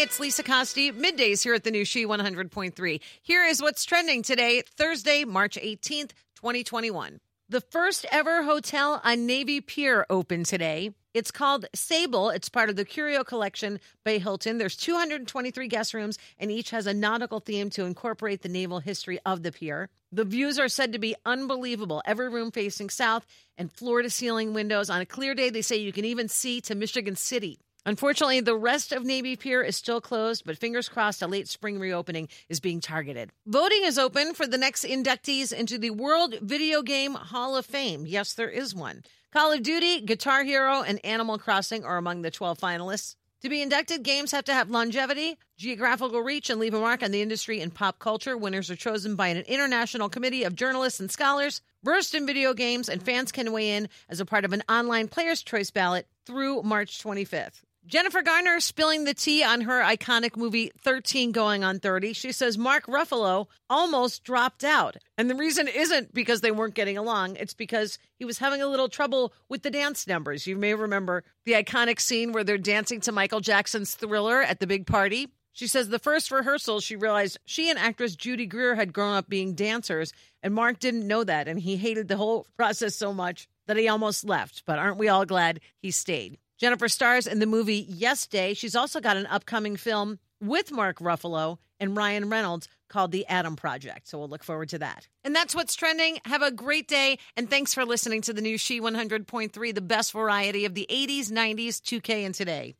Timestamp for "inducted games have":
43.62-44.44